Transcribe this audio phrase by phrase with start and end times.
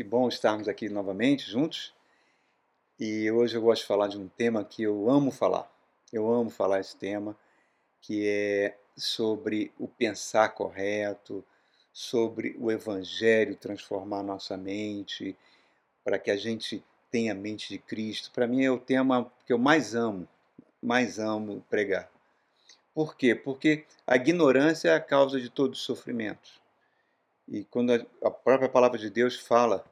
[0.00, 1.92] Que bom estarmos aqui novamente juntos.
[2.98, 5.70] E hoje eu gosto de falar de um tema que eu amo falar.
[6.10, 7.36] Eu amo falar esse tema,
[8.00, 11.44] que é sobre o pensar correto,
[11.92, 15.36] sobre o evangelho transformar nossa mente,
[16.02, 18.30] para que a gente tenha a mente de Cristo.
[18.30, 20.26] Para mim é o tema que eu mais amo,
[20.82, 22.10] mais amo pregar.
[22.94, 23.34] Por quê?
[23.34, 26.58] Porque a ignorância é a causa de todos os sofrimentos.
[27.46, 29.84] E quando a própria palavra de Deus fala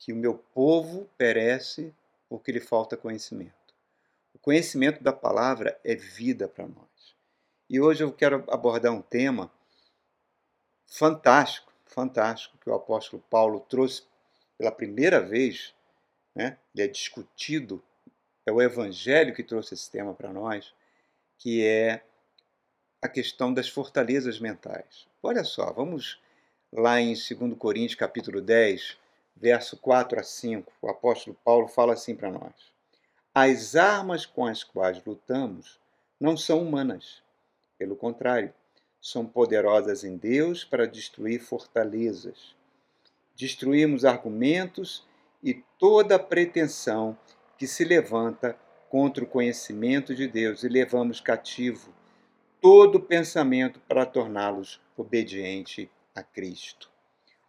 [0.00, 1.94] que o meu povo perece
[2.28, 3.52] porque lhe falta conhecimento.
[4.34, 7.14] O conhecimento da palavra é vida para nós.
[7.68, 9.52] E hoje eu quero abordar um tema
[10.86, 14.02] fantástico, fantástico, que o apóstolo Paulo trouxe
[14.56, 15.74] pela primeira vez,
[16.34, 16.58] né?
[16.74, 17.82] ele é discutido,
[18.46, 20.74] é o Evangelho que trouxe esse tema para nós,
[21.38, 22.02] que é
[23.02, 25.06] a questão das fortalezas mentais.
[25.22, 26.20] Olha só, vamos
[26.72, 28.96] lá em 2 Coríntios capítulo 10,
[29.40, 32.52] verso 4 a 5, o apóstolo Paulo fala assim para nós:
[33.34, 35.80] As armas com as quais lutamos
[36.20, 37.22] não são humanas.
[37.78, 38.52] Pelo contrário,
[39.00, 42.54] são poderosas em Deus para destruir fortalezas.
[43.34, 45.08] Destruímos argumentos
[45.42, 47.16] e toda pretensão
[47.56, 48.54] que se levanta
[48.90, 51.94] contra o conhecimento de Deus e levamos cativo
[52.60, 56.90] todo pensamento para torná-los obediente a Cristo.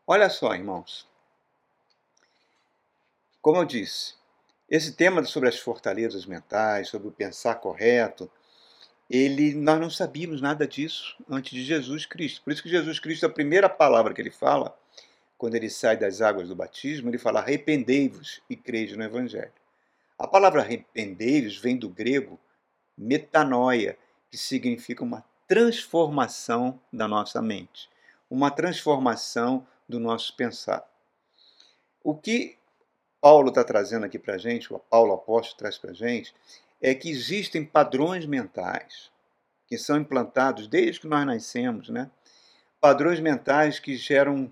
[0.08, 1.11] Olha só, irmãos.
[3.42, 4.16] Como eu disse,
[4.70, 8.30] esse tema sobre as fortalezas mentais, sobre o pensar correto,
[9.10, 12.42] ele nós não sabíamos nada disso antes de Jesus Cristo.
[12.44, 14.78] Por isso que Jesus Cristo, a primeira palavra que ele fala,
[15.38, 19.52] quando ele sai das águas do batismo, ele fala: arrependei-vos e crede no Evangelho.
[20.18, 22.40] A palavra arrependei-vos vem do grego
[22.98, 23.98] metanoia,
[24.30, 27.90] que significa uma transformação da nossa mente
[28.32, 30.90] uma transformação do nosso pensar.
[32.02, 32.58] O que
[33.22, 36.34] Paulo está trazendo aqui para a gente, o Paulo apóstolo traz para a gente,
[36.82, 39.12] é que existem padrões mentais
[39.68, 42.10] que são implantados desde que nós nascemos, né?
[42.82, 44.52] Padrões mentais que geram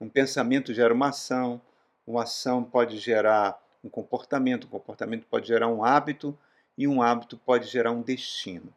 [0.00, 1.60] um pensamento gera uma ação,
[2.06, 6.38] uma ação pode gerar um comportamento, um comportamento pode gerar um hábito
[6.76, 8.72] e um hábito pode gerar um destino.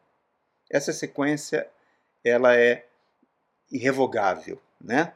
[0.70, 1.70] Essa sequência
[2.24, 2.86] ela é
[3.70, 5.14] irrevogável, né?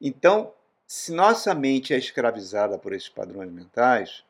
[0.00, 0.52] Então,
[0.90, 4.24] se nossa mente é escravizada por esses padrões mentais,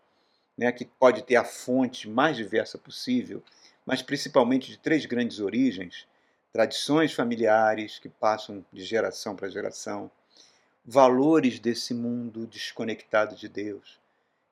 [0.57, 3.41] né, que pode ter a fonte mais diversa possível,
[3.87, 6.05] mas principalmente de três grandes origens:
[6.53, 10.11] tradições familiares que passam de geração para geração,
[10.85, 14.01] valores desse mundo desconectado de Deus,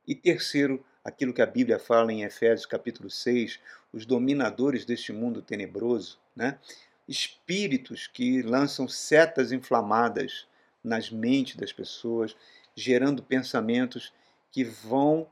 [0.06, 3.58] e terceiro, aquilo que a Bíblia fala em Efésios capítulo 6,
[3.92, 6.60] os dominadores deste mundo tenebroso, né?
[7.08, 10.46] espíritos que lançam setas inflamadas
[10.86, 12.36] nas mentes das pessoas,
[12.74, 14.12] gerando pensamentos
[14.52, 15.26] que vão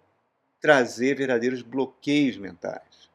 [0.60, 3.10] trazer verdadeiros bloqueios mentais.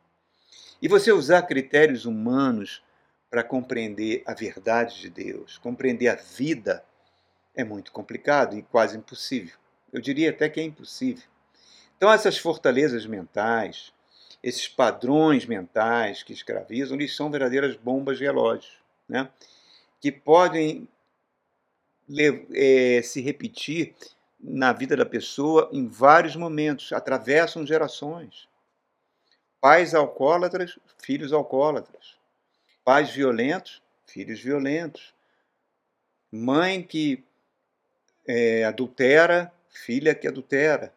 [0.82, 2.82] E você usar critérios humanos
[3.30, 6.84] para compreender a verdade de Deus, compreender a vida,
[7.54, 9.58] é muito complicado e quase impossível.
[9.92, 11.28] Eu diria até que é impossível.
[11.98, 13.92] Então, essas fortalezas mentais,
[14.42, 18.78] esses padrões mentais que escravizam, eles são verdadeiras bombas relógios,
[19.08, 19.30] né?
[20.00, 20.88] que podem
[22.54, 23.94] é, se repetir
[24.40, 28.48] na vida da pessoa em vários momentos, atravessam gerações.
[29.60, 32.18] Pais alcoólatras, filhos alcoólatras.
[32.84, 35.14] Pais violentos, filhos violentos.
[36.32, 37.24] Mãe que
[38.26, 40.94] é, adultera, filha que adultera.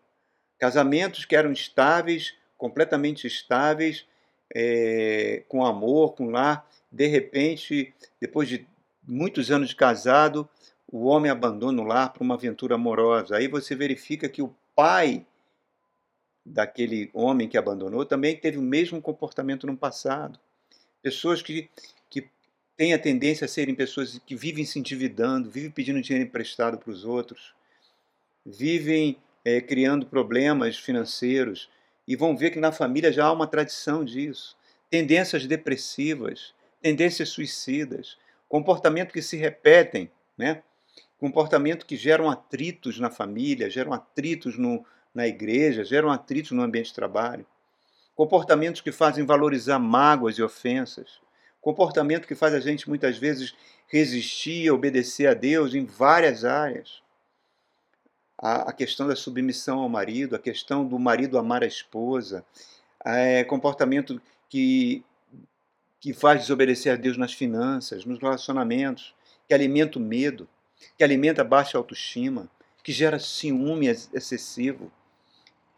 [0.58, 4.06] Casamentos que eram estáveis, completamente estáveis,
[4.54, 8.66] é, com amor, com lar, de repente, depois de
[9.02, 10.48] muitos anos de casado,
[10.92, 13.36] o homem abandona o lar para uma aventura amorosa.
[13.36, 15.26] Aí você verifica que o pai
[16.44, 20.38] daquele homem que abandonou também teve o mesmo comportamento no passado.
[21.02, 21.70] Pessoas que,
[22.10, 22.28] que
[22.76, 26.90] têm a tendência a serem pessoas que vivem se endividando, vivem pedindo dinheiro emprestado para
[26.90, 27.54] os outros,
[28.44, 31.70] vivem é, criando problemas financeiros,
[32.06, 34.56] e vão ver que na família já há uma tradição disso.
[34.90, 38.18] Tendências depressivas, tendências suicidas,
[38.48, 40.62] comportamento que se repetem, né?
[41.22, 44.84] Comportamento que geram atritos na família, geram atritos no,
[45.14, 47.46] na igreja, geram atritos no ambiente de trabalho.
[48.12, 51.20] Comportamentos que fazem valorizar mágoas e ofensas.
[51.60, 53.54] Comportamento que faz a gente muitas vezes
[53.86, 57.00] resistir, obedecer a Deus em várias áreas
[58.36, 62.44] a, a questão da submissão ao marido, a questão do marido amar a esposa,
[63.04, 65.04] é, comportamento que,
[66.00, 69.14] que faz desobedecer a Deus nas finanças, nos relacionamentos,
[69.46, 70.48] que alimenta o medo,
[70.96, 72.48] que alimenta baixa autoestima,
[72.82, 74.90] que gera ciúme excessivo,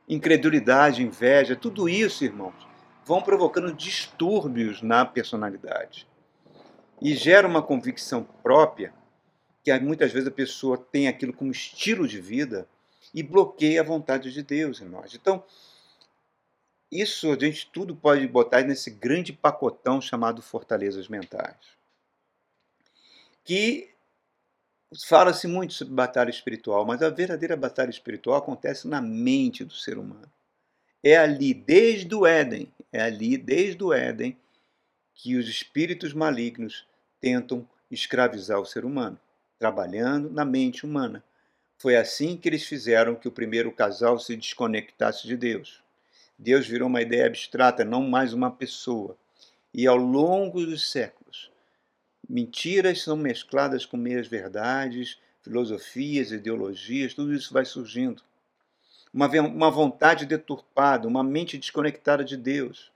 [0.08, 2.66] incredulidade, inveja, tudo isso, irmãos,
[3.04, 6.08] vão provocando distúrbios na personalidade.
[7.00, 8.94] E gera uma convicção própria,
[9.62, 12.68] que muitas vezes a pessoa tem aquilo como estilo de vida
[13.12, 15.14] e bloqueia a vontade de Deus em nós.
[15.14, 15.44] Então,
[16.90, 21.56] isso a gente tudo pode botar nesse grande pacotão chamado fortalezas mentais.
[23.44, 23.93] Que
[25.02, 29.98] fala-se muito sobre batalha espiritual, mas a verdadeira batalha espiritual acontece na mente do ser
[29.98, 30.30] humano.
[31.02, 34.36] É ali, desde o Éden, é ali, desde o Éden,
[35.14, 36.86] que os espíritos malignos
[37.20, 39.18] tentam escravizar o ser humano,
[39.58, 41.22] trabalhando na mente humana.
[41.78, 45.82] Foi assim que eles fizeram que o primeiro casal se desconectasse de Deus.
[46.38, 49.16] Deus virou uma ideia abstrata, não mais uma pessoa.
[49.72, 51.50] E ao longo dos séculos,
[52.28, 58.22] mentiras são mescladas com meias verdades, filosofias, ideologias, tudo isso vai surgindo.
[59.12, 62.90] Uma, uma vontade deturpada, uma mente desconectada de Deus.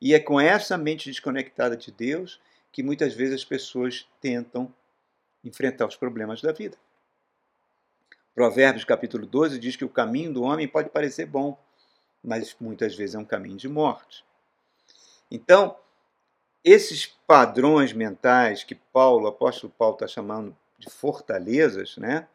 [0.00, 2.40] E é com essa mente desconectada de Deus
[2.70, 4.74] que muitas vezes as pessoas tentam
[5.42, 6.76] enfrentar os problemas da vida.
[8.34, 11.56] Provérbios capítulo 12 diz que o caminho do homem pode parecer bom,
[12.22, 14.24] mas muitas vezes é um caminho de morte.
[15.30, 15.76] Então,
[16.64, 22.26] esses padrões mentais que Paulo, o apóstolo Paulo está chamando de fortalezas, né?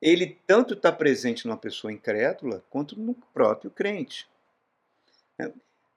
[0.00, 4.28] Ele tanto está presente numa pessoa incrédula quanto no próprio crente.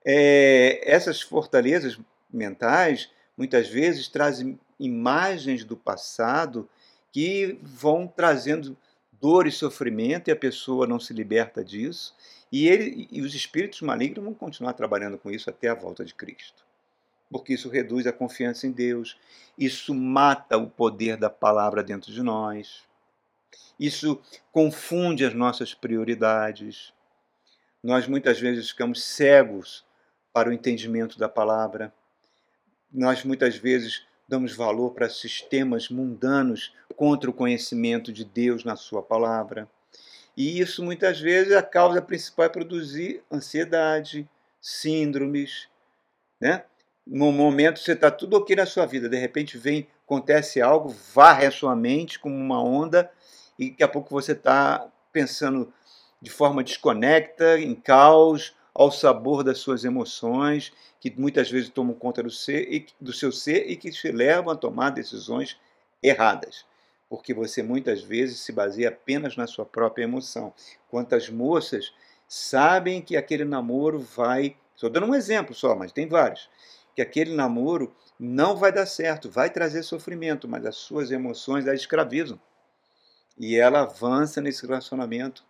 [0.04, 1.98] É, essas fortalezas
[2.30, 6.68] mentais muitas vezes trazem imagens do passado
[7.12, 8.76] que vão trazendo
[9.12, 12.14] dor e sofrimento e a pessoa não se liberta disso.
[12.50, 16.14] E, ele, e os espíritos malignos vão continuar trabalhando com isso até a volta de
[16.14, 16.61] Cristo.
[17.32, 19.18] Porque isso reduz a confiança em Deus,
[19.58, 22.84] isso mata o poder da palavra dentro de nós,
[23.78, 24.20] isso
[24.52, 26.92] confunde as nossas prioridades.
[27.82, 29.84] Nós muitas vezes ficamos cegos
[30.32, 31.92] para o entendimento da palavra.
[32.92, 39.02] Nós muitas vezes damos valor para sistemas mundanos contra o conhecimento de Deus na Sua
[39.02, 39.68] palavra.
[40.36, 44.28] E isso muitas vezes a causa principal é produzir ansiedade,
[44.60, 45.68] síndromes,
[46.40, 46.64] né?
[47.06, 51.46] No momento você está tudo ok na sua vida, de repente vem, acontece algo, varre
[51.46, 53.10] a sua mente como uma onda
[53.58, 55.72] e daqui a pouco você está pensando
[56.20, 62.22] de forma desconecta, em caos, ao sabor das suas emoções, que muitas vezes tomam conta
[62.22, 65.58] do, ser, do seu ser e que te levam a tomar decisões
[66.02, 66.64] erradas.
[67.08, 70.54] Porque você muitas vezes se baseia apenas na sua própria emoção.
[70.88, 71.92] Quantas moças
[72.26, 74.56] sabem que aquele namoro vai.
[74.74, 76.48] Estou dando um exemplo só, mas tem vários.
[76.94, 81.74] Que aquele namoro não vai dar certo, vai trazer sofrimento, mas as suas emoções a
[81.74, 82.40] escravizam.
[83.38, 85.44] E ela avança nesse relacionamento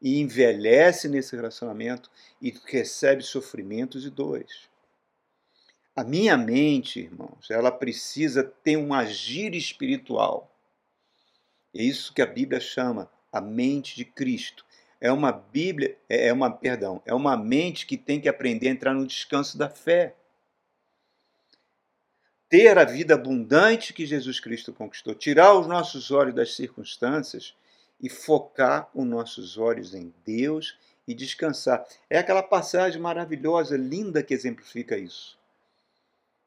[0.00, 2.10] e envelhece nesse relacionamento
[2.40, 4.68] e recebe sofrimentos e dores.
[5.94, 10.54] A minha mente, irmãos, ela precisa ter um agir espiritual.
[11.74, 14.64] É isso que a Bíblia chama a mente de Cristo.
[15.00, 18.72] É uma Bíblia, é, é uma, perdão, é uma mente que tem que aprender a
[18.72, 20.14] entrar no descanso da fé.
[22.48, 27.54] Ter a vida abundante que Jesus Cristo conquistou, tirar os nossos olhos das circunstâncias
[28.00, 31.84] e focar os nossos olhos em Deus e descansar.
[32.08, 35.36] É aquela passagem maravilhosa, linda que exemplifica isso.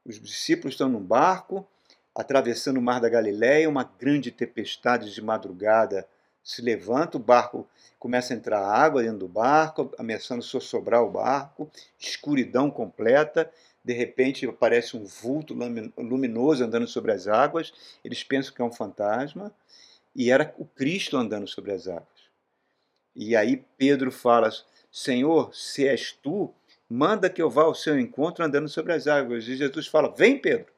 [0.06, 1.68] Os discípulos estão num barco,
[2.16, 6.08] atravessando o mar da Galileia, uma grande tempestade de madrugada
[6.44, 7.68] se levanta, o barco
[8.00, 13.52] começa a entrar água dentro do barco, ameaçando sossobrar o barco, escuridão completa,
[13.84, 15.54] de repente aparece um vulto
[15.98, 19.54] luminoso andando sobre as águas, eles pensam que é um fantasma,
[20.16, 22.08] e era o Cristo andando sobre as águas.
[23.16, 24.50] E aí Pedro fala:
[24.92, 26.54] Senhor, se és tu,
[26.90, 29.48] manda que eu vá ao seu encontro andando sobre as águas.
[29.48, 30.72] E Jesus fala: Vem, Pedro.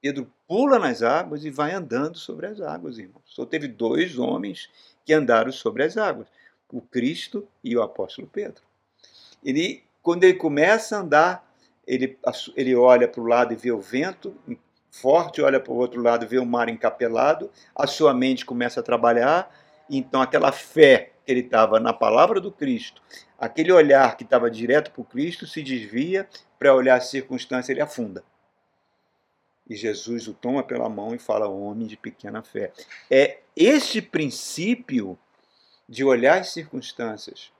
[0.00, 3.22] Pedro pula nas águas e vai andando sobre as águas, irmãos.
[3.24, 4.68] Só teve dois homens
[5.04, 6.28] que andaram sobre as águas:
[6.70, 8.62] o Cristo e o apóstolo Pedro.
[9.42, 11.53] Ele, quando ele começa a andar,
[11.86, 12.18] ele,
[12.56, 14.34] ele olha para o lado e vê o vento
[14.90, 18.82] forte, olha para o outro lado, vê o mar encapelado, a sua mente começa a
[18.82, 19.50] trabalhar,
[19.90, 23.02] então aquela fé que ele estava na palavra do Cristo,
[23.38, 27.80] aquele olhar que estava direto para o Cristo se desvia para olhar a circunstância, ele
[27.80, 28.22] afunda.
[29.68, 32.70] E Jesus o toma pela mão e fala: Homem de pequena fé.
[33.10, 35.18] É este princípio
[35.88, 37.50] de olhar as circunstâncias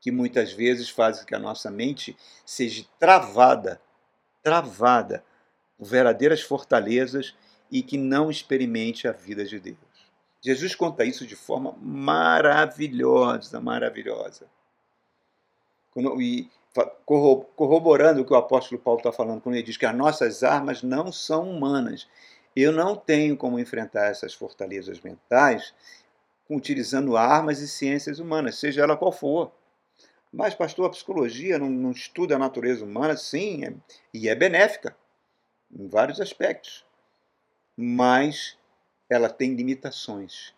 [0.00, 3.80] que muitas vezes faz que a nossa mente seja travada,
[4.42, 5.22] travada
[5.78, 7.34] verdadeiras fortalezas
[7.70, 9.78] e que não experimente a vida de Deus.
[10.42, 14.46] Jesus conta isso de forma maravilhosa, maravilhosa.
[16.18, 16.48] E
[17.04, 20.82] corroborando o que o apóstolo Paulo está falando, quando ele diz que as nossas armas
[20.82, 22.08] não são humanas.
[22.54, 25.74] Eu não tenho como enfrentar essas fortalezas mentais
[26.48, 29.52] utilizando armas e ciências humanas, seja ela qual for.
[30.32, 33.16] Mas, pastor, a psicologia não, não estuda a natureza humana?
[33.16, 33.74] Sim, é,
[34.14, 34.96] e é benéfica
[35.70, 36.84] em vários aspectos.
[37.76, 38.56] Mas
[39.08, 40.54] ela tem limitações.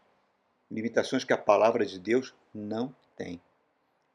[0.71, 3.41] Limitações que a palavra de Deus não tem.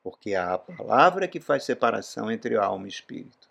[0.04, 3.50] Porque é a palavra que faz separação entre alma e espírito.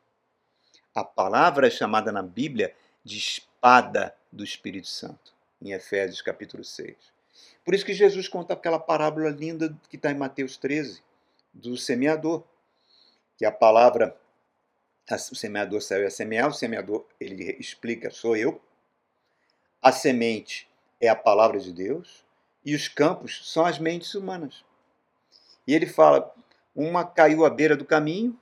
[0.94, 6.96] A palavra é chamada na Bíblia de espada do Espírito Santo, em Efésios capítulo 6.
[7.64, 11.02] Por isso que Jesus conta aquela parábola linda que está em Mateus 13,
[11.56, 12.44] do semeador.
[13.36, 14.16] Que a palavra,
[15.30, 18.60] o semeador saiu a semear, o semeador, ele explica, sou eu.
[19.82, 20.68] A semente
[21.00, 22.24] é a palavra de Deus
[22.64, 24.64] e os campos são as mentes humanas.
[25.66, 26.34] E ele fala:
[26.74, 28.38] uma caiu à beira do caminho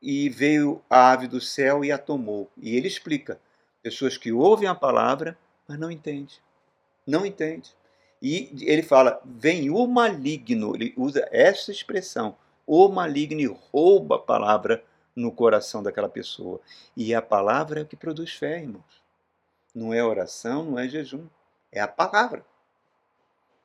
[0.00, 2.50] e veio a ave do céu e a tomou.
[2.56, 3.40] E ele explica:
[3.82, 6.36] pessoas que ouvem a palavra, mas não entendem.
[7.06, 7.70] Não entendem.
[8.22, 14.84] E ele fala: vem o maligno, ele usa essa expressão, o maligno rouba a palavra
[15.14, 16.60] no coração daquela pessoa.
[16.96, 19.02] E é a palavra é que produz fé, irmãos.
[19.74, 21.26] Não é oração, não é jejum.
[21.72, 22.46] É a palavra.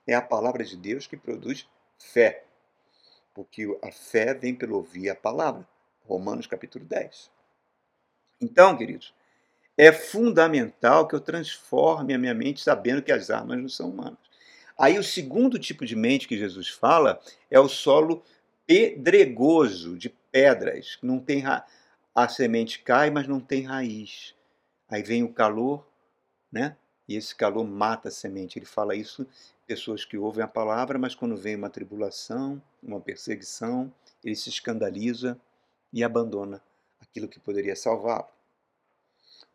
[0.08, 2.44] É a palavra de Deus que produz fé.
[3.34, 5.68] Porque a fé vem pelo ouvir a palavra.
[6.06, 7.30] Romanos capítulo 10.
[8.42, 9.14] Então, queridos,
[9.78, 14.27] é fundamental que eu transforme a minha mente sabendo que as armas não são humanas.
[14.78, 17.20] Aí o segundo tipo de mente que Jesus fala
[17.50, 18.24] é o solo
[18.66, 21.66] pedregoso, de pedras, não tem ra...
[22.14, 24.36] a semente cai, mas não tem raiz.
[24.90, 25.88] Aí vem o calor,
[26.52, 26.78] né?
[27.08, 28.60] E esse calor mata a semente.
[28.60, 29.26] Ele fala isso
[29.66, 33.94] pessoas que ouvem a palavra, mas quando vem uma tribulação, uma perseguição,
[34.24, 35.40] ele se escandaliza
[35.92, 36.62] e abandona
[37.00, 38.28] aquilo que poderia salvá-lo.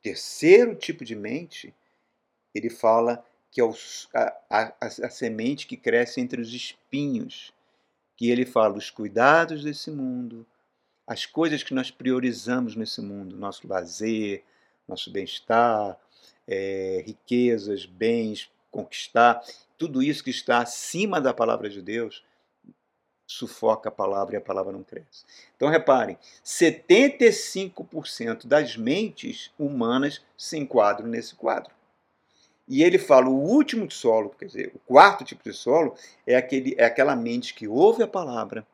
[0.02, 1.75] Terceiro tipo de mente,
[2.55, 3.73] ele fala que é o,
[4.14, 7.52] a, a, a, semente que cresce entre os espinhos,
[8.16, 10.47] que ele fala os cuidados desse mundo,
[11.06, 14.42] as coisas que nós priorizamos nesse mundo, nosso lazer,
[14.88, 15.99] nosso bem-estar,
[16.49, 19.44] é, riquezas, bens, conquistar,
[19.76, 22.25] tudo isso que está acima da palavra de Deus,
[23.26, 25.26] sufoca a palavra e a palavra não cresce.
[25.56, 31.82] Então reparem, 75% das mentes humanas se enquadram nesse quadro.
[32.69, 35.95] E ele fala: o último solo, quer dizer, o quarto tipo de solo,
[36.26, 38.66] é, aquele, é aquela mente que ouve a palavra,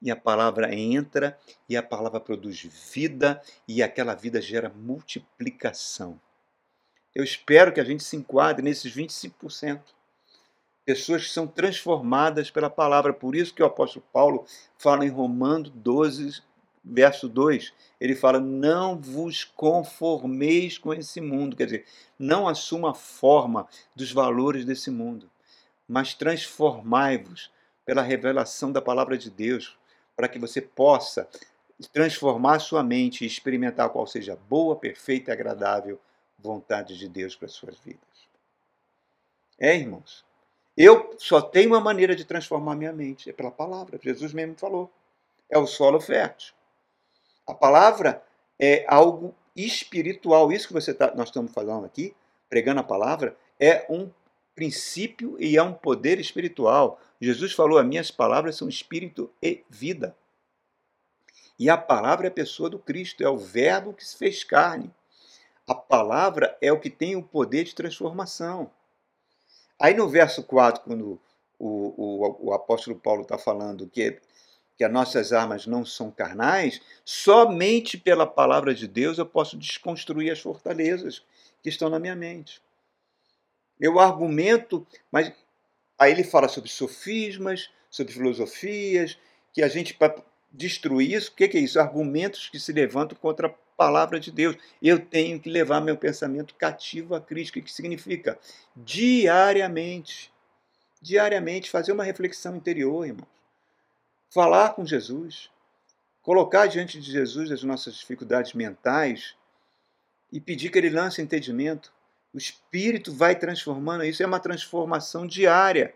[0.00, 1.38] e a palavra entra,
[1.68, 2.62] e a palavra produz
[2.94, 6.20] vida, e aquela vida gera multiplicação.
[7.14, 9.80] Eu espero que a gente se enquadre nesses 25%.
[10.84, 13.12] Pessoas que são transformadas pela palavra.
[13.12, 14.44] Por isso que o apóstolo Paulo
[14.76, 16.42] fala em Romanos 12,
[16.86, 21.56] verso 2, ele fala: Não vos conformeis com esse mundo.
[21.56, 21.84] Quer dizer,
[22.18, 25.28] não assuma a forma dos valores desse mundo,
[25.88, 27.50] mas transformai-vos
[27.84, 29.76] pela revelação da palavra de Deus,
[30.14, 31.28] para que você possa
[31.92, 36.00] transformar sua mente e experimentar qual seja a boa, perfeita e agradável
[36.38, 38.00] vontade de Deus para as suas vidas.
[39.58, 40.24] É, irmãos.
[40.76, 43.98] Eu só tenho uma maneira de transformar minha mente, é pela palavra.
[44.02, 44.90] Jesus mesmo falou.
[45.48, 46.55] É o solo fértil.
[47.46, 48.22] A palavra
[48.58, 50.52] é algo espiritual.
[50.52, 52.14] Isso que você tá, nós estamos falando aqui,
[52.48, 54.10] pregando a palavra, é um
[54.54, 57.00] princípio e é um poder espiritual.
[57.20, 60.16] Jesus falou: As minhas palavras são espírito e vida.
[61.58, 64.92] E a palavra é a pessoa do Cristo, é o Verbo que se fez carne.
[65.66, 68.70] A palavra é o que tem o poder de transformação.
[69.78, 71.20] Aí no verso 4, quando
[71.58, 74.20] o, o, o apóstolo Paulo está falando que
[74.76, 80.30] que as nossas armas não são carnais, somente pela palavra de Deus eu posso desconstruir
[80.30, 81.22] as fortalezas
[81.62, 82.60] que estão na minha mente.
[83.80, 85.32] Eu argumento, mas
[85.98, 89.18] aí ele fala sobre sofismas, sobre filosofias,
[89.52, 90.14] que a gente, para
[90.52, 91.80] destruir isso, o que é isso?
[91.80, 94.56] Argumentos que se levantam contra a palavra de Deus.
[94.82, 98.38] Eu tenho que levar meu pensamento cativo à crítica, que significa
[98.74, 100.30] diariamente,
[101.00, 103.26] diariamente fazer uma reflexão interior, irmão
[104.30, 105.50] falar com Jesus,
[106.22, 109.36] colocar diante de Jesus as nossas dificuldades mentais
[110.32, 111.92] e pedir que ele lance entendimento.
[112.34, 115.94] O Espírito vai transformando isso, é uma transformação diária,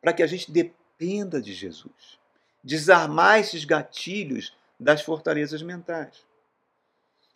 [0.00, 2.18] para que a gente dependa de Jesus.
[2.62, 6.24] Desarmar esses gatilhos das fortalezas mentais.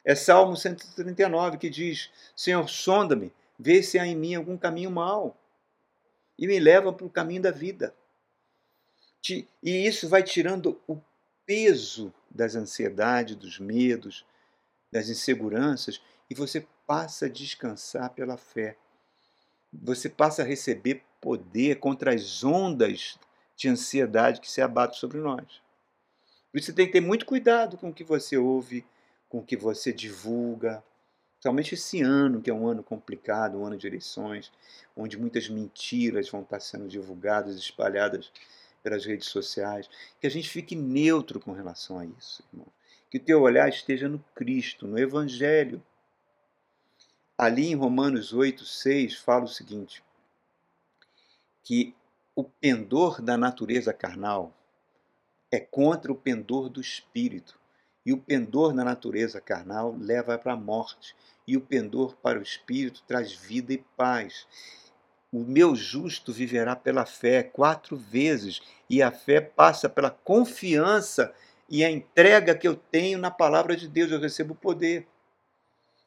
[0.05, 5.37] É Salmo 139 que diz: Senhor, sonda-me, vê se há em mim algum caminho mau
[6.39, 7.95] e me levam para o caminho da vida.
[9.63, 10.99] E isso vai tirando o
[11.45, 14.25] peso das ansiedades, dos medos,
[14.91, 18.77] das inseguranças, e você passa a descansar pela fé.
[19.73, 23.19] Você passa a receber poder contra as ondas
[23.57, 25.63] de ansiedade que se abatem sobre nós.
[26.53, 28.85] Você tem que ter muito cuidado com o que você ouve,
[29.29, 30.83] com o que você divulga.
[31.35, 34.53] Principalmente esse ano, que é um ano complicado, um ano de eleições,
[34.97, 38.33] onde muitas mentiras vão estar sendo divulgadas, espalhadas
[38.87, 39.91] pelas redes sociais.
[40.21, 42.69] Que a gente fique neutro com relação a isso, irmão.
[43.11, 45.83] Que o teu olhar esteja no Cristo, no Evangelho.
[47.37, 50.05] Ali em Romanos 8, 6, fala o seguinte:
[51.65, 51.97] que
[52.33, 54.57] o pendor da natureza carnal
[55.51, 57.59] é contra o pendor do espírito.
[58.05, 62.43] E o pendor na natureza carnal leva para a morte, e o pendor para o
[62.43, 64.47] espírito traz vida e paz.
[65.37, 71.31] O meu justo viverá pela fé quatro vezes, e a fé passa pela confiança
[71.69, 75.07] e a entrega que eu tenho na palavra de Deus, eu recebo poder.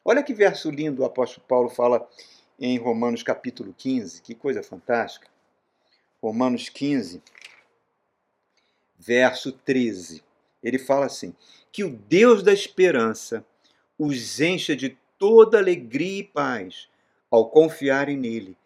[0.04, 2.10] Olha que verso lindo o apóstolo Paulo fala
[2.60, 5.28] em Romanos capítulo 15, que coisa fantástica.
[6.20, 7.22] Romanos 15,
[8.98, 10.24] verso 13.
[10.64, 11.36] Ele fala assim:
[11.72, 13.46] Que o Deus da esperança
[13.96, 16.90] os encha de toda alegria e paz
[17.30, 18.58] ao confiarem nele,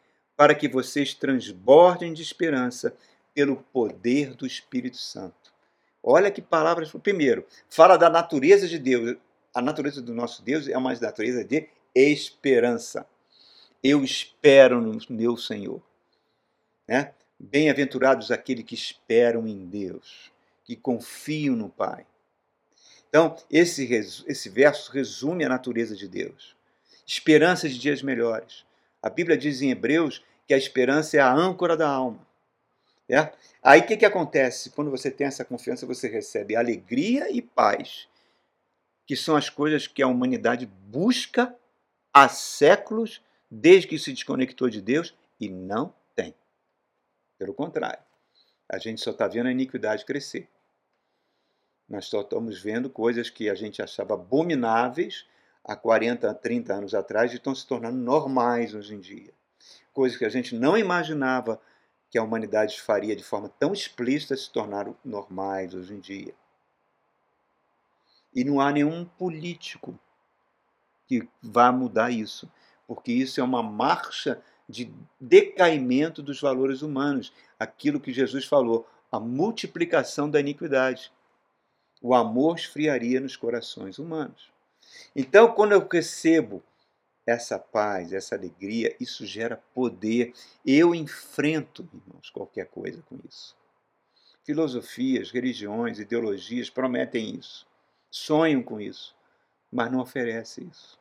[0.43, 2.93] para que vocês transbordem de esperança
[3.33, 5.53] pelo poder do Espírito Santo.
[6.03, 6.91] Olha que palavras.
[6.91, 9.15] Primeiro, fala da natureza de Deus.
[9.55, 13.07] A natureza do nosso Deus é uma natureza de esperança.
[13.81, 15.81] Eu espero no meu Senhor.
[16.85, 17.13] Né?
[17.39, 20.29] Bem-aventurados aqueles que esperam em Deus,
[20.65, 22.05] que confiam no Pai.
[23.07, 23.89] Então, esse,
[24.27, 26.53] esse verso resume a natureza de Deus.
[27.07, 28.65] Esperança de dias melhores.
[29.01, 32.25] A Bíblia diz em Hebreus que a esperança é a âncora da alma.
[33.09, 33.31] É?
[33.61, 34.69] Aí o que, que acontece?
[34.69, 38.07] Quando você tem essa confiança, você recebe alegria e paz,
[39.05, 41.53] que são as coisas que a humanidade busca
[42.13, 45.93] há séculos, desde que se desconectou de Deus, e não
[47.43, 48.01] pelo contrário,
[48.69, 50.47] a gente só está vendo a iniquidade crescer.
[51.89, 55.27] Nós só estamos vendo coisas que a gente achava abomináveis
[55.61, 59.33] há 40, 30 anos atrás e estão se tornando normais hoje em dia.
[59.93, 61.61] Coisas que a gente não imaginava
[62.09, 66.33] que a humanidade faria de forma tão explícita se tornaram normais hoje em dia.
[68.35, 69.97] E não há nenhum político
[71.07, 72.51] que vá mudar isso,
[72.87, 79.19] porque isso é uma marcha de decaimento dos valores humanos, aquilo que Jesus falou, a
[79.19, 81.11] multiplicação da iniquidade.
[82.01, 84.51] O amor esfriaria nos corações humanos.
[85.15, 86.63] Então, quando eu recebo
[87.25, 90.33] essa paz, essa alegria, isso gera poder.
[90.65, 93.55] Eu enfrento, irmãos, qualquer coisa com isso.
[94.43, 97.65] Filosofias, religiões, ideologias prometem isso,
[98.11, 99.15] sonham com isso,
[99.71, 100.99] mas não oferecem isso.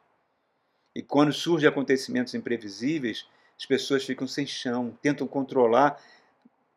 [0.94, 3.26] E quando surgem acontecimentos imprevisíveis,
[3.58, 6.00] as pessoas ficam sem chão, tentam controlar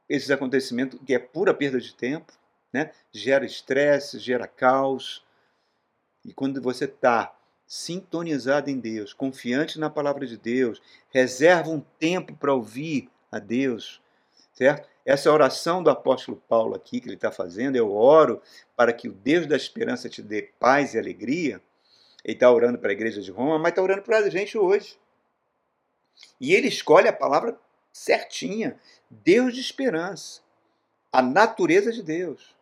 [0.07, 2.33] esses acontecimentos, que é pura perda de tempo,
[2.71, 2.91] né?
[3.11, 5.23] gera estresse, gera caos.
[6.23, 7.35] E quando você está
[7.67, 14.01] sintonizado em Deus, confiante na palavra de Deus, reserva um tempo para ouvir a Deus,
[14.53, 14.87] certo?
[15.05, 18.41] Essa oração do apóstolo Paulo aqui que ele está fazendo, eu oro
[18.75, 21.61] para que o Deus da esperança te dê paz e alegria.
[22.23, 24.97] Ele está orando para a igreja de Roma, mas está orando para a gente hoje.
[26.41, 27.55] E ele escolhe a palavra
[27.93, 30.41] certinha: Deus de esperança,
[31.11, 32.54] a natureza de Deus.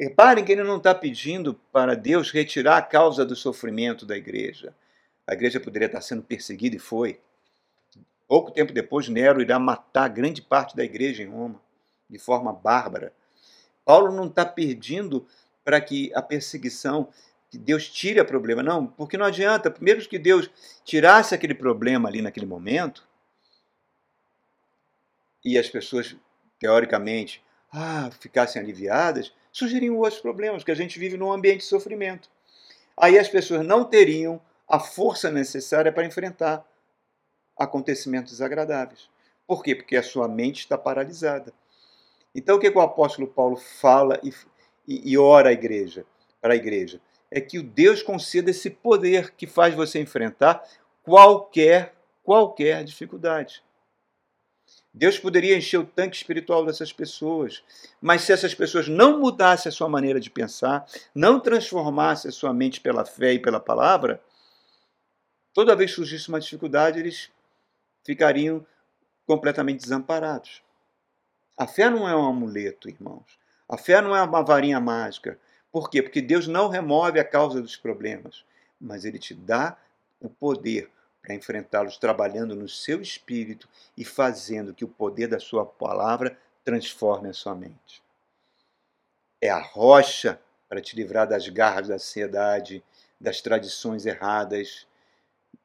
[0.00, 4.74] Reparem que ele não está pedindo para Deus retirar a causa do sofrimento da igreja.
[5.26, 7.20] A igreja poderia estar sendo perseguida e foi.
[8.26, 11.60] Pouco tempo depois, Nero irá matar grande parte da igreja em Roma,
[12.08, 13.12] de forma bárbara.
[13.84, 15.26] Paulo não está pedindo
[15.62, 17.10] para que a perseguição
[17.50, 18.62] que Deus tire o problema.
[18.62, 19.70] Não, porque não adianta.
[19.70, 20.50] Primeiro que Deus
[20.82, 23.06] tirasse aquele problema ali naquele momento,
[25.44, 26.16] e as pessoas,
[26.58, 32.28] teoricamente, ah, ficassem aliviadas, surgiriam outros problemas, que a gente vive num ambiente de sofrimento.
[32.96, 36.64] Aí as pessoas não teriam a força necessária para enfrentar
[37.58, 39.08] acontecimentos desagradáveis.
[39.46, 39.74] Por quê?
[39.74, 41.52] Porque a sua mente está paralisada.
[42.34, 44.32] Então o que, que o apóstolo Paulo fala e,
[44.86, 46.04] e, e ora à igreja,
[46.40, 47.00] para a igreja?
[47.30, 50.62] é que o Deus conceda esse poder que faz você enfrentar
[51.02, 53.62] qualquer qualquer dificuldade.
[54.92, 57.62] Deus poderia encher o tanque espiritual dessas pessoas,
[58.00, 62.52] mas se essas pessoas não mudassem a sua maneira de pensar, não transformassem a sua
[62.52, 64.20] mente pela fé e pela palavra,
[65.54, 67.30] toda vez que surgisse uma dificuldade, eles
[68.04, 68.66] ficariam
[69.24, 70.60] completamente desamparados.
[71.56, 73.38] A fé não é um amuleto, irmãos.
[73.68, 75.38] A fé não é uma varinha mágica.
[75.70, 76.02] Por quê?
[76.02, 78.44] Porque Deus não remove a causa dos problemas,
[78.80, 79.76] mas Ele te dá
[80.20, 80.90] o poder
[81.22, 87.28] para enfrentá-los trabalhando no seu espírito e fazendo que o poder da sua palavra transforme
[87.28, 88.02] a sua mente.
[89.40, 92.82] É a rocha para te livrar das garras da ansiedade,
[93.20, 94.86] das tradições erradas,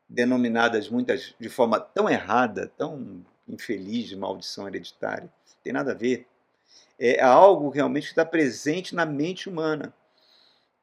[0.07, 5.23] denominadas muitas de forma tão errada, tão infeliz de maldição hereditária.
[5.23, 6.27] Não tem nada a ver.
[6.97, 9.93] É algo realmente que está presente na mente humana.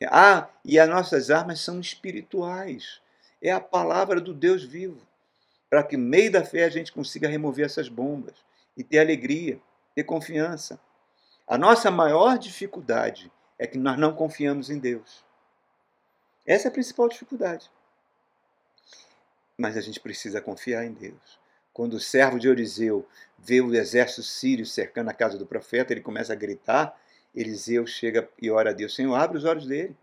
[0.06, 3.00] Ah, e as nossas armas são espirituais.
[3.42, 5.00] É a palavra do Deus vivo.
[5.68, 8.34] Para que, meio da fé, a gente consiga remover essas bombas
[8.76, 9.60] e ter alegria,
[9.94, 10.78] ter confiança.
[11.46, 15.24] A nossa maior dificuldade é que nós não confiamos em Deus.
[16.46, 17.70] Essa é a principal dificuldade.
[19.56, 21.38] Mas a gente precisa confiar em Deus.
[21.72, 23.06] Quando o servo de Eliseu
[23.38, 26.98] vê o exército sírio cercando a casa do profeta, ele começa a gritar.
[27.34, 29.96] Eliseu chega e ora a Deus: Senhor, abre os olhos dele,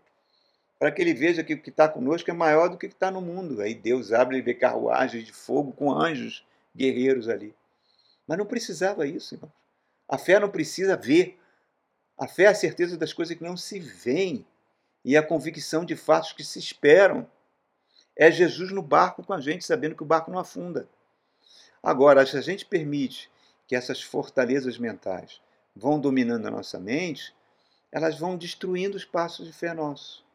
[0.80, 2.94] para que ele veja que o que está conosco é maior do que o que
[2.94, 3.60] está no mundo.
[3.60, 6.42] Aí Deus abre e vê carruagens de fogo com anjos
[6.74, 7.54] guerreiros ali.
[8.26, 9.52] Mas não precisava isso, irmãos.
[10.08, 11.38] A fé não precisa ver.
[12.16, 14.46] A fé é a certeza das coisas que não se veem
[15.04, 17.30] e a convicção de fatos que se esperam.
[18.16, 20.88] É Jesus no barco com a gente, sabendo que o barco não afunda.
[21.82, 23.30] Agora, se a gente permite
[23.66, 25.42] que essas fortalezas mentais
[25.76, 27.34] vão dominando a nossa mente,
[27.92, 30.29] elas vão destruindo os passos de fé nossos.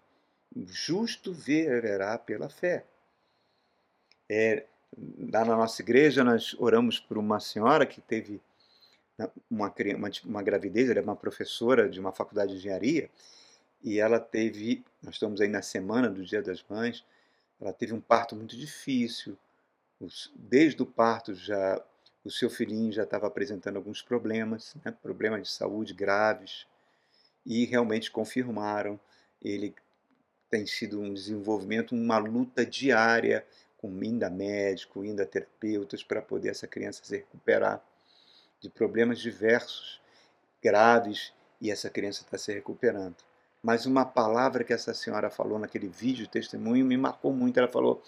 [0.56, 2.86] O justo verá pela fé.
[4.30, 4.66] É,
[5.32, 8.42] lá na nossa igreja, nós oramos por uma senhora que teve
[9.50, 13.10] uma, uma, uma gravidez, ela é uma professora de uma faculdade de engenharia,
[13.84, 17.06] e ela teve, nós estamos aí na semana do Dia das Mães,
[17.60, 19.38] ela teve um parto muito difícil.
[20.36, 21.82] Desde o parto já
[22.24, 26.66] o seu filhinho já estava apresentando alguns problemas, né, problemas de saúde graves,
[27.46, 29.00] e realmente confirmaram.
[29.42, 29.76] Ele
[30.56, 33.46] tem sido um desenvolvimento, uma luta diária
[33.78, 37.84] com ainda médico, ainda terapeutas, para poder essa criança se recuperar
[38.62, 40.02] de problemas diversos,
[40.64, 43.18] graves, e essa criança está se recuperando.
[43.62, 47.60] Mas uma palavra que essa senhora falou naquele vídeo testemunho me marcou muito.
[47.60, 48.02] Ela falou: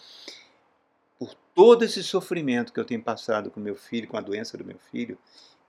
[1.20, 4.64] por todo esse sofrimento que eu tenho passado com meu filho, com a doença do
[4.64, 5.18] meu filho,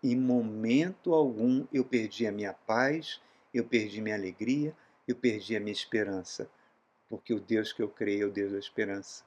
[0.01, 3.21] em momento algum eu perdi a minha paz,
[3.53, 4.73] eu perdi minha alegria,
[5.09, 6.49] eu perdi a minha esperança,
[7.09, 9.25] porque o Deus que eu creio é o Deus da esperança.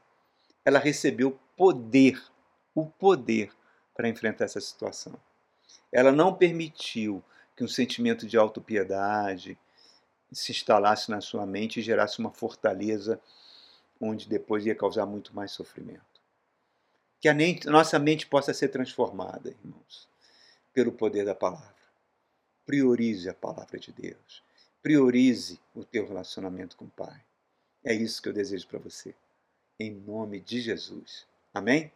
[0.64, 2.22] Ela recebeu poder,
[2.76, 3.52] o poder
[3.94, 5.20] para enfrentar essa situação.
[5.92, 7.24] Ela não permitiu
[7.56, 9.58] que um sentimento de autopiedade,
[10.32, 13.20] se instalasse na sua mente e gerasse uma fortaleza
[14.00, 16.22] onde depois ia causar muito mais sofrimento.
[17.20, 17.36] Que a
[17.70, 20.10] nossa mente possa ser transformada, irmãos,
[20.74, 21.76] pelo poder da palavra.
[22.66, 24.44] Priorize a palavra de Deus.
[24.82, 27.22] Priorize o teu relacionamento com o Pai.
[27.84, 29.14] É isso que eu desejo para você.
[29.80, 31.26] Em nome de Jesus.
[31.54, 31.92] Amém?